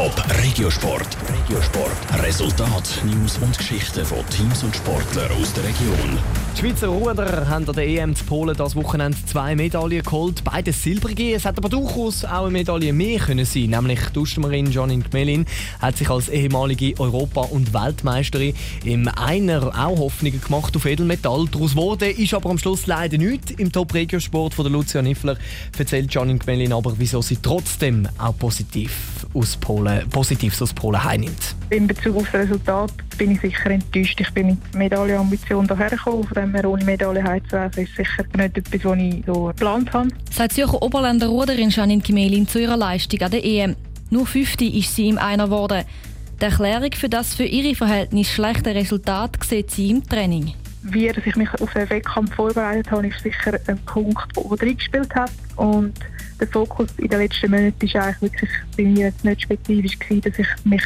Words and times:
Top 0.00 0.24
Regiosport. 0.42 1.14
Regiosport. 1.28 2.22
Resultat, 2.22 3.02
News 3.04 3.36
und 3.36 3.58
Geschichten 3.58 4.02
von 4.06 4.26
Teams 4.30 4.62
und 4.62 4.74
Sportlern 4.74 5.30
aus 5.32 5.52
der 5.52 5.64
Region. 5.64 6.18
Die 6.56 6.60
Schweizer 6.60 6.88
Ruder 6.88 7.46
haben 7.46 7.68
an 7.68 7.74
der 7.74 7.86
EM 7.86 8.16
zu 8.16 8.24
Polen 8.24 8.56
das 8.56 8.74
Wochenende 8.74 9.18
zwei 9.26 9.54
Medaillen 9.54 10.02
geholt, 10.02 10.42
beide 10.42 10.72
silbrige. 10.72 11.34
Es 11.34 11.44
hätte 11.44 11.58
aber 11.58 11.68
durchaus 11.68 12.24
auch 12.24 12.44
eine 12.44 12.50
Medaille 12.50 12.94
mehr 12.94 13.18
können 13.18 13.44
sein, 13.44 13.70
nämlich 13.70 14.00
die 14.14 14.18
Ustermarin 14.20 14.72
Janine 14.72 15.02
Gmelin 15.02 15.44
hat 15.80 15.98
sich 15.98 16.08
als 16.08 16.30
ehemalige 16.30 16.98
Europa- 16.98 17.48
und 17.50 17.74
Weltmeisterin 17.74 18.54
im 18.84 19.06
Einer 19.08 19.66
auch 19.68 19.98
Hoffnungen 19.98 20.40
gemacht 20.40 20.74
auf 20.76 20.86
Edelmetall. 20.86 21.44
Daraus 21.50 21.76
wurde 21.76 22.10
ist 22.10 22.32
aber 22.32 22.48
am 22.48 22.58
Schluss 22.58 22.86
leider 22.86 23.18
nichts. 23.18 23.50
Im 23.52 23.70
Top 23.70 23.92
Regiosport 23.92 24.54
von 24.54 24.64
der 24.64 24.72
Lucia 24.72 25.02
Niffler 25.02 25.36
erzählt 25.76 26.12
Janine 26.12 26.38
Gmelin 26.38 26.72
aber, 26.72 26.94
wieso 26.96 27.20
sie 27.20 27.36
trotzdem 27.36 28.08
auch 28.16 28.36
positiv 28.38 28.92
aus 29.34 29.56
Polen, 29.58 29.89
Positives 30.10 30.60
aus 30.62 30.72
Polen 30.72 31.02
heimnimmt. 31.02 31.54
In 31.70 31.86
Bezug 31.86 32.16
auf 32.16 32.30
das 32.32 32.42
Resultat 32.42 32.92
bin 33.18 33.32
ich 33.32 33.40
sicher 33.40 33.70
enttäuscht. 33.70 34.20
Ich 34.20 34.30
bin 34.32 34.48
mit 34.48 34.74
Medaillenambition 34.74 35.66
hierher 35.66 35.90
gekommen. 35.90 36.24
Von 36.24 36.34
dem 36.34 36.54
her 36.54 36.68
ohne 36.68 36.84
Medaille 36.84 37.22
heimzuwerfen 37.22 37.84
ist 37.84 37.96
sicher 37.96 38.24
nicht 38.36 38.58
etwas, 38.58 38.84
was 38.84 38.98
ich 38.98 39.24
so 39.26 39.44
geplant 39.44 39.92
habe. 39.92 40.08
Sagt 40.30 40.52
Zürcher 40.52 40.82
Oberländer 40.82 41.28
Ruderin 41.28 41.70
Janine 41.70 42.02
Kimelin 42.02 42.48
zu 42.48 42.60
ihrer 42.60 42.76
Leistung 42.76 43.20
an 43.20 43.30
der 43.30 43.44
EM. 43.44 43.76
Nur 44.10 44.26
Fünfte 44.26 44.64
ist 44.64 44.94
sie 44.94 45.08
im 45.08 45.18
Einer 45.18 45.44
geworden. 45.44 45.84
Die 46.40 46.44
Erklärung 46.46 46.92
für 46.94 47.08
das 47.08 47.34
für 47.34 47.44
ihre 47.44 47.74
Verhältnisse 47.74 48.32
schlechte 48.32 48.74
Resultat 48.74 49.36
sieht 49.44 49.70
sie 49.70 49.90
im 49.90 50.02
Training. 50.02 50.54
Wie 50.82 51.08
er 51.08 51.20
sich 51.20 51.36
mich 51.36 51.52
auf 51.60 51.72
den 51.72 51.90
Wettkampf 51.90 52.34
vorbereitet 52.34 52.90
habe, 52.90 53.06
ist 53.06 53.20
sicher 53.20 53.58
ein 53.66 53.78
Punkt, 53.84 54.34
der 54.34 54.66
reingespielt 54.66 55.14
hat. 55.14 55.30
Und 55.56 55.92
der 56.40 56.48
Fokus 56.48 56.88
in 56.96 57.08
den 57.08 57.18
letzten 57.18 57.50
Monaten 57.50 57.94
war 57.94 58.02
eigentlich 58.02 58.20
wirklich 58.22 58.50
bei 58.76 58.84
mir 58.84 59.06
jetzt 59.06 59.24
nicht 59.24 59.42
spezifisch 59.42 59.98
gewesen, 59.98 60.22
dass 60.22 60.38
ich 60.38 60.48
mich 60.64 60.82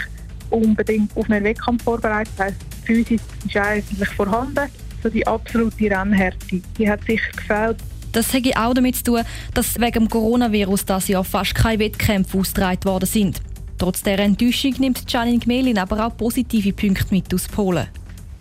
unbedingt 0.51 1.17
auf 1.17 1.31
einen 1.31 1.45
Wettkampf 1.45 1.85
vorbereitet 1.85 2.33
habe. 2.39 2.55
Die 2.83 2.87
Physis 2.87 3.21
ist 3.47 3.57
eigentlich 3.57 4.09
vorhanden. 4.11 4.69
So 5.03 5.09
die 5.09 5.27
absolute 5.27 5.91
Rennhärte, 5.91 6.63
die 6.79 6.91
hat 6.91 7.05
sicher 7.05 7.31
gefehlt. 7.37 7.77
Das 8.13 8.33
hätte 8.33 8.57
auch 8.57 8.75
damit 8.75 8.97
zu 8.97 9.03
tun, 9.05 9.21
dass 9.55 9.79
wegen 9.81 10.05
dem 10.05 10.09
Coronavirus 10.09 10.87
das 10.87 11.09
Jahr 11.09 11.25
fast 11.25 11.55
keine 11.55 11.81
Wettkämpfe 11.81 12.39
ausgetragen 12.39 12.85
worden 12.85 13.07
sind. 13.07 13.41
Trotz 13.79 14.03
der 14.03 14.19
Enttäuschung 14.21 14.75
nimmt 14.79 15.11
Janine 15.11 15.39
Gmelin 15.39 15.79
aber 15.79 16.07
auch 16.07 16.17
positive 16.17 16.73
Punkte 16.73 17.07
mit 17.11 17.35
aus 17.35 17.49
Polen. 17.49 17.89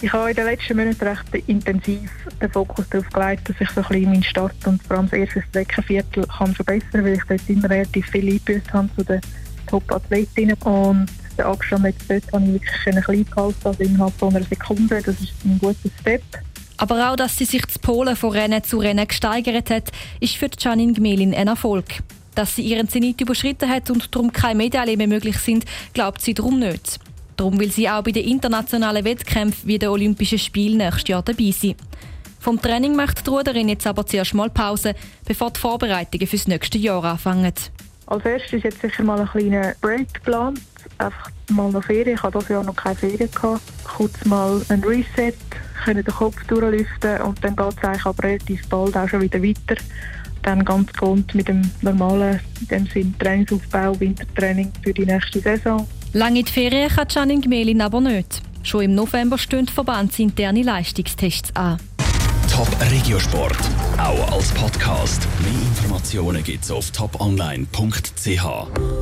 Ich 0.03 0.11
habe 0.11 0.31
in 0.31 0.35
den 0.35 0.47
letzten 0.47 0.75
Monaten 0.75 1.07
recht 1.07 1.47
intensiv 1.47 2.11
den 2.41 2.51
Fokus 2.51 2.89
darauf 2.89 3.09
gelegt, 3.09 3.47
dass 3.47 3.55
ich 3.61 3.69
so 3.69 3.79
ein 3.79 3.87
bisschen 3.87 4.09
meinen 4.09 4.23
Start 4.23 4.67
und 4.67 4.83
vor 4.83 4.97
allem 4.97 5.09
das 5.09 5.17
erste 5.17 5.41
Streckenviertel 5.43 6.27
kann 6.27 6.53
verbessern 6.53 6.89
kann, 6.91 7.05
weil 7.05 7.13
ich 7.13 7.23
dort 7.23 7.49
immer 7.49 7.69
relativ 7.69 8.05
viel 8.07 8.27
eingebüßt 8.33 8.73
habe 8.73 8.89
zu 8.97 9.05
den 9.05 9.21
Top-Athletinnen. 9.67 10.57
Und 10.63 11.05
den 11.37 11.45
Abstand 11.45 11.85
jetzt 11.85 12.03
dort 12.09 12.33
habe 12.33 12.43
ich 12.43 12.51
wirklich 12.51 12.97
ein 12.97 13.01
klein 13.01 13.25
gehalten, 13.25 13.55
also 13.63 13.81
innerhalb 13.81 14.13
von 14.15 14.35
einer 14.35 14.45
Sekunde. 14.45 15.01
Das 15.01 15.21
ist 15.21 15.45
ein 15.45 15.57
guter 15.57 15.89
Step. 16.01 16.23
Aber 16.75 17.09
auch, 17.09 17.15
dass 17.15 17.37
sie 17.37 17.45
sich 17.45 17.65
zu 17.67 17.79
Polen 17.79 18.17
von 18.17 18.31
Rennen 18.31 18.61
zu 18.61 18.79
Rennen 18.79 19.07
gesteigert 19.07 19.69
hat, 19.69 19.89
ist 20.19 20.35
für 20.35 20.49
Janine 20.59 20.91
Gmelin 20.91 21.33
ein 21.33 21.47
Erfolg. 21.47 21.85
Dass 22.35 22.57
sie 22.57 22.63
ihren 22.63 22.89
Zenit 22.89 23.21
überschritten 23.21 23.69
hat 23.69 23.89
und 23.89 24.13
darum 24.13 24.33
keine 24.33 24.55
Medaillen 24.55 24.97
mehr 24.97 25.07
möglich 25.07 25.37
sind, 25.37 25.63
glaubt 25.93 26.21
sie 26.21 26.33
darum 26.33 26.59
nicht. 26.59 26.99
Darum 27.43 27.59
will 27.59 27.71
sie 27.73 27.89
auch 27.89 28.01
bei 28.01 28.11
den 28.11 28.25
internationalen 28.25 29.03
Wettkämpfen 29.03 29.67
wie 29.67 29.77
den 29.77 29.89
Olympischen 29.89 30.39
Spielen 30.39 30.77
nächstes 30.77 31.09
Jahr 31.09 31.23
dabei 31.23 31.51
sein. 31.51 31.75
Vom 32.39 32.61
Training 32.61 32.95
macht 32.95 33.27
die 33.27 33.29
Ruderin 33.29 33.67
jetzt 33.67 33.85
aber 33.85 34.05
zuerst 34.05 34.33
mal 34.33 34.49
Pause, 34.49 34.95
bevor 35.25 35.51
die 35.51 35.59
Vorbereitungen 35.59 36.25
fürs 36.25 36.47
nächste 36.47 36.77
Jahr 36.77 37.03
anfangen. 37.03 37.51
Als 38.07 38.25
erstes 38.25 38.53
ist 38.53 38.63
jetzt 38.63 38.79
sicher 38.79 39.03
mal 39.03 39.19
ein 39.19 39.27
kleiner 39.27 39.73
Break 39.81 40.13
geplant. 40.13 40.61
Einfach 40.99 41.31
mal 41.49 41.69
noch 41.69 41.83
Ferien. 41.83 42.15
Ich 42.15 42.23
hatte 42.23 42.37
dieses 42.37 42.47
Jahr 42.47 42.63
noch 42.63 42.77
keine 42.77 42.95
Ferien. 42.95 43.29
Kurz 43.83 44.23
mal 44.23 44.61
ein 44.69 44.81
Reset, 44.81 45.35
können 45.83 46.01
den 46.01 46.13
Kopf 46.13 46.41
durchlüften 46.47 47.23
und 47.23 47.43
dann 47.43 47.57
geht 47.57 47.73
es 47.73 47.83
eigentlich 47.83 48.05
aber 48.05 48.23
relativ 48.23 48.69
bald 48.69 48.95
auch 48.95 49.09
schon 49.09 49.19
wieder 49.19 49.43
weiter. 49.43 49.75
Dann 50.43 50.63
ganz 50.63 50.93
gewohnt 50.93 51.35
mit 51.35 51.49
dem 51.49 51.69
normalen, 51.81 52.39
in 52.61 52.67
dem 52.69 52.85
Sinn 52.87 53.13
Trainingsaufbau, 53.19 53.99
Wintertraining 53.99 54.71
für 54.81 54.93
die 54.93 55.05
nächste 55.05 55.41
Saison. 55.41 55.85
Lange 56.15 56.43
die 56.43 56.51
Ferien 56.51 56.89
kann 56.89 57.07
Janine 57.09 57.41
Gmelin 57.41 57.81
aber 57.81 57.99
nicht. 57.99 58.41
Schon 58.61 58.83
im 58.83 58.95
November 58.95 59.39
stehen 59.39 59.67
verbandsinterne 59.67 60.61
Leistungstests 60.61 61.55
an. 61.55 61.79
Top 62.51 62.67
Regiosport, 62.91 63.57
auch 63.97 64.31
als 64.31 64.51
Podcast. 64.51 65.27
Mehr 65.41 65.51
Informationen 65.51 66.43
gibt's 66.43 66.69
auf 66.69 66.91
toponline.ch. 66.91 68.43